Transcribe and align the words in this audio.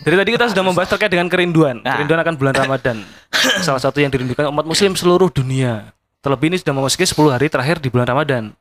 Dari 0.00 0.16
tadi 0.16 0.30
kita 0.32 0.48
sudah 0.48 0.64
membahas 0.64 0.88
terkait 0.88 1.12
dengan 1.12 1.28
kerinduan, 1.28 1.84
Nah. 1.84 2.00
kerinduan 2.00 2.20
akan 2.24 2.34
bulan 2.40 2.54
Ramadan. 2.56 3.04
Salah 3.60 3.80
satu 3.80 4.00
yang 4.00 4.08
dirindukan 4.08 4.48
umat 4.48 4.64
muslim 4.64 4.96
seluruh 4.96 5.28
dunia. 5.28 5.92
Terlebih 6.20 6.52
ini 6.52 6.56
sudah 6.60 6.72
memasuki 6.76 7.04
10 7.04 7.32
hari 7.32 7.48
terakhir 7.48 7.80
di 7.80 7.88
bulan 7.88 8.08
Ramadan. 8.08 8.52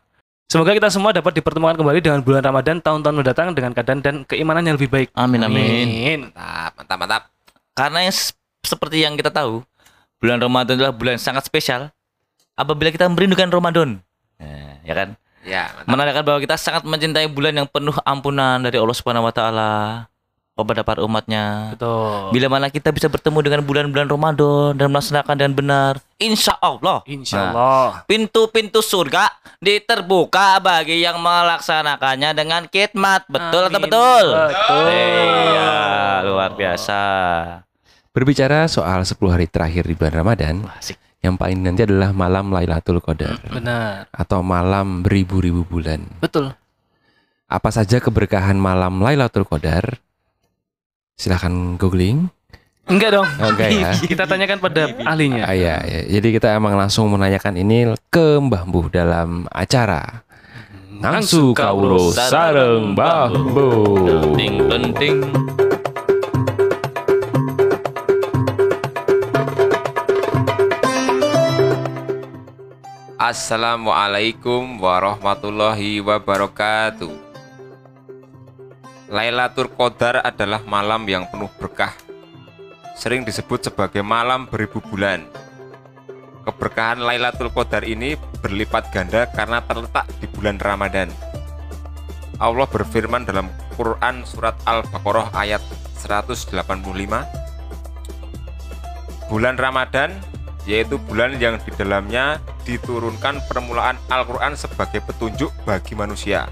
Semoga 0.50 0.74
kita 0.74 0.90
semua 0.90 1.14
dapat 1.14 1.36
dipertemukan 1.36 1.78
kembali 1.78 2.00
dengan 2.02 2.20
bulan 2.24 2.42
Ramadan 2.42 2.82
tahun-tahun 2.82 3.16
mendatang 3.16 3.48
dengan 3.54 3.72
keadaan 3.72 4.00
dan 4.02 4.16
keimanan 4.26 4.66
yang 4.66 4.76
lebih 4.80 4.90
baik. 4.90 5.08
Amin 5.14 5.44
amin. 5.46 5.86
Amin. 5.86 6.20
Mantap, 6.34 6.72
mantap, 6.76 6.98
mantap. 6.98 7.24
Karena 7.78 8.00
yang 8.08 8.16
seperti 8.66 8.98
yang 9.06 9.14
kita 9.14 9.30
tahu, 9.30 9.62
bulan 10.18 10.42
Ramadan 10.42 10.76
adalah 10.76 10.92
bulan 10.96 11.16
yang 11.20 11.24
sangat 11.24 11.46
spesial. 11.46 11.92
Apabila 12.56 12.92
kita 12.92 13.08
merindukan 13.08 13.48
Ramadan, 13.48 14.04
Nah, 14.40 14.80
ya 14.84 14.96
kan? 14.96 15.20
Ya, 15.50 15.74
mantap. 15.74 15.90
Menandakan 15.90 16.24
bahwa 16.24 16.40
kita 16.40 16.56
sangat 16.56 16.84
mencintai 16.84 17.26
bulan 17.26 17.54
yang 17.56 17.66
penuh 17.66 17.98
ampunan 18.04 18.62
dari 18.62 18.78
Allah 18.78 18.94
Subhanahu 18.94 19.26
Wa 19.26 19.34
Taala 19.34 19.72
kepada 20.54 20.84
para 20.84 21.00
umatnya. 21.02 21.72
Betul. 21.72 22.36
Bila 22.36 22.48
mana 22.48 22.68
kita 22.68 22.92
bisa 22.92 23.08
bertemu 23.08 23.40
dengan 23.42 23.62
bulan-bulan 23.64 24.06
Ramadan 24.06 24.76
dan 24.76 24.92
melaksanakan 24.92 25.34
dengan 25.34 25.54
benar, 25.56 25.94
insya 26.18 26.52
Allah 26.54 27.00
Insya 27.06 27.40
Nah, 27.40 27.48
Allah. 27.50 27.88
pintu-pintu 28.06 28.80
surga 28.80 29.32
diterbuka 29.58 30.60
bagi 30.60 31.00
yang 31.00 31.16
melaksanakannya 31.18 32.36
dengan 32.36 32.68
khidmat. 32.68 33.24
Betul 33.26 33.62
atau 33.66 33.80
Amin. 33.80 33.88
betul? 33.88 34.26
Betul. 34.36 34.86
Iya, 34.92 35.72
luar 36.28 36.52
biasa. 36.54 37.00
Berbicara 38.12 38.68
soal 38.68 39.00
10 39.02 39.16
hari 39.30 39.48
terakhir 39.48 39.88
di 39.88 39.96
bulan 39.96 40.14
Ramadan, 40.14 40.68
Wah, 40.68 40.76
asik. 40.76 41.00
Yang 41.20 41.36
paling 41.36 41.60
nanti 41.60 41.84
adalah 41.84 42.16
malam 42.16 42.56
Lailatul 42.56 43.04
Qadar 43.04 43.44
Benar. 43.52 44.08
atau 44.12 44.40
malam 44.40 45.04
beribu-ribu 45.04 45.68
bulan. 45.68 46.08
Betul. 46.24 46.56
Apa 47.50 47.70
saja 47.76 48.00
keberkahan 48.00 48.56
malam 48.56 49.04
Lailatul 49.04 49.44
Qadar? 49.44 50.00
Silahkan 51.20 51.76
googling. 51.76 52.32
Enggak 52.88 53.20
dong. 53.20 53.28
Oke 53.44 53.68
ya. 53.68 53.92
Kita 54.12 54.24
tanyakan 54.24 54.58
pada 54.64 54.90
ahlinya. 55.04 55.44
Ah, 55.46 55.54
iya, 55.54 55.78
iya. 55.84 56.02
Jadi 56.18 56.40
kita 56.40 56.58
emang 56.58 56.74
langsung 56.74 57.12
menanyakan 57.14 57.54
ini 57.60 57.94
ke 58.10 58.42
Mbah 58.42 58.66
Mbuh 58.66 58.88
dalam 58.90 59.46
acara 59.54 60.26
Ngangsu 61.00 61.54
Kawuro 61.54 62.10
Sareng 62.10 62.98
Mbah 62.98 63.30
Mbuh. 63.30 64.34
Penting, 64.34 64.54
penting. 64.66 65.16
Assalamualaikum 73.20 74.80
warahmatullahi 74.80 76.00
wabarakatuh. 76.00 77.12
Lailatul 79.12 79.68
Qadar 79.76 80.24
adalah 80.24 80.64
malam 80.64 81.04
yang 81.04 81.28
penuh 81.28 81.52
berkah. 81.60 81.92
Sering 82.96 83.28
disebut 83.28 83.68
sebagai 83.68 84.00
malam 84.08 84.48
beribu 84.48 84.80
bulan. 84.80 85.28
Keberkahan 86.48 87.04
Lailatul 87.04 87.52
Qadar 87.52 87.84
ini 87.84 88.16
berlipat 88.40 88.88
ganda 88.96 89.28
karena 89.36 89.60
terletak 89.68 90.08
di 90.24 90.28
bulan 90.32 90.56
Ramadan. 90.56 91.12
Allah 92.40 92.72
berfirman 92.72 93.28
dalam 93.28 93.52
Quran 93.76 94.24
surat 94.24 94.56
Al-Baqarah 94.64 95.36
ayat 95.36 95.60
185 96.00 96.56
Bulan 99.28 99.60
Ramadan 99.60 100.16
yaitu 100.64 100.96
bulan 101.04 101.36
yang 101.36 101.60
di 101.60 101.76
dalamnya 101.76 102.40
diturunkan 102.70 103.42
permulaan 103.50 103.98
Al-Quran 104.14 104.54
sebagai 104.54 105.02
petunjuk 105.02 105.50
bagi 105.66 105.98
manusia. 105.98 106.46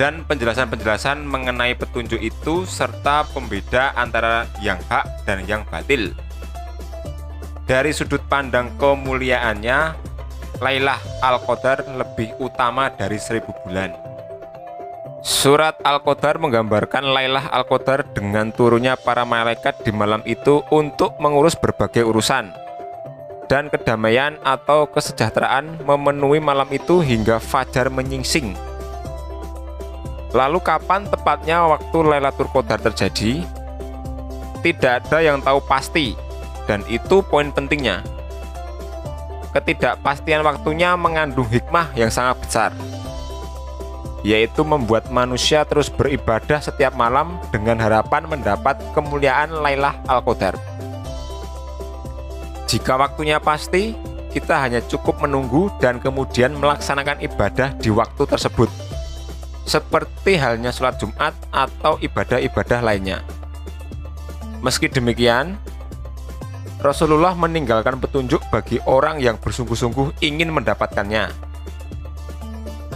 Dan 0.00 0.24
penjelasan-penjelasan 0.24 1.20
mengenai 1.28 1.76
petunjuk 1.76 2.24
itu 2.24 2.64
serta 2.64 3.28
pembeda 3.36 3.92
antara 3.92 4.48
yang 4.64 4.80
hak 4.88 5.28
dan 5.28 5.44
yang 5.44 5.60
batil. 5.68 6.16
Dari 7.68 7.92
sudut 7.92 8.24
pandang 8.24 8.72
kemuliaannya, 8.80 10.08
Lailah 10.60 11.00
Al-Qadar 11.20 11.84
lebih 11.96 12.32
utama 12.40 12.88
dari 12.92 13.20
seribu 13.20 13.52
bulan. 13.64 13.92
Surat 15.20 15.76
Al-Qadar 15.84 16.40
menggambarkan 16.40 17.04
Lailah 17.04 17.52
Al-Qadar 17.52 18.08
dengan 18.16 18.48
turunnya 18.56 18.96
para 18.96 19.28
malaikat 19.28 19.84
di 19.84 19.92
malam 19.92 20.24
itu 20.24 20.64
untuk 20.72 21.12
mengurus 21.20 21.60
berbagai 21.60 22.08
urusan. 22.08 22.69
Dan 23.50 23.66
kedamaian 23.66 24.38
atau 24.46 24.86
kesejahteraan 24.86 25.82
memenuhi 25.82 26.38
malam 26.38 26.70
itu 26.70 27.02
hingga 27.02 27.42
fajar 27.42 27.90
menyingsing. 27.90 28.54
Lalu 30.30 30.62
kapan 30.62 31.10
tepatnya 31.10 31.66
waktu 31.66 31.98
Lailatul 32.06 32.46
Qadar 32.54 32.78
terjadi? 32.78 33.42
Tidak 34.62 34.92
ada 35.02 35.18
yang 35.18 35.42
tahu 35.42 35.58
pasti 35.66 36.14
dan 36.70 36.86
itu 36.86 37.26
poin 37.26 37.50
pentingnya. 37.50 38.06
Ketidakpastian 39.50 40.46
waktunya 40.46 40.94
mengandung 40.94 41.50
hikmah 41.50 41.90
yang 41.98 42.14
sangat 42.14 42.38
besar 42.46 42.70
yaitu 44.20 44.62
membuat 44.62 45.08
manusia 45.08 45.64
terus 45.64 45.88
beribadah 45.88 46.60
setiap 46.60 46.92
malam 46.92 47.40
dengan 47.50 47.80
harapan 47.80 48.28
mendapat 48.28 48.76
kemuliaan 48.92 49.48
Lailah 49.64 49.96
Al-Qadar. 50.06 50.69
Jika 52.70 52.94
waktunya 52.94 53.42
pasti, 53.42 53.98
kita 54.30 54.62
hanya 54.62 54.78
cukup 54.86 55.26
menunggu 55.26 55.74
dan 55.82 55.98
kemudian 55.98 56.54
melaksanakan 56.54 57.18
ibadah 57.18 57.74
di 57.82 57.90
waktu 57.90 58.22
tersebut. 58.30 58.70
Seperti 59.66 60.38
halnya 60.38 60.70
sholat 60.70 61.02
Jumat 61.02 61.34
atau 61.50 61.98
ibadah-ibadah 61.98 62.78
lainnya. 62.78 63.26
Meski 64.62 64.86
demikian, 64.86 65.58
Rasulullah 66.78 67.34
meninggalkan 67.34 67.98
petunjuk 67.98 68.38
bagi 68.54 68.78
orang 68.86 69.18
yang 69.18 69.34
bersungguh-sungguh 69.42 70.22
ingin 70.22 70.54
mendapatkannya. 70.54 71.26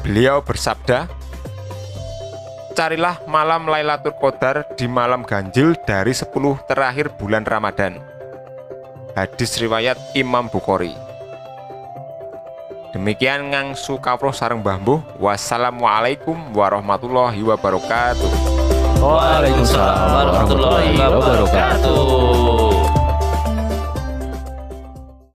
Beliau 0.06 0.38
bersabda, 0.46 1.10
Carilah 2.78 3.26
malam 3.26 3.66
Lailatul 3.66 4.14
Qadar 4.22 4.70
di 4.78 4.86
malam 4.86 5.26
ganjil 5.26 5.74
dari 5.82 6.14
10 6.14 6.30
terakhir 6.70 7.18
bulan 7.18 7.42
Ramadan. 7.42 8.13
Hadis 9.14 9.54
riwayat 9.62 9.94
Imam 10.18 10.50
Bukhari. 10.50 10.90
Demikian 12.90 13.54
ngangsu 13.54 13.94
kawruh 14.02 14.34
sareng 14.34 14.58
Mbah 14.58 14.82
Mbuh. 14.82 15.00
Wassalamualaikum 15.22 16.34
warahmatullahi 16.50 17.38
wabarakatuh. 17.46 18.30
Waalaikumsalam 18.98 20.10
warahmatullahi 20.18 20.98
wabarakatuh. 20.98 22.43